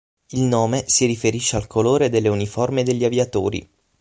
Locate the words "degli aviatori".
2.81-3.69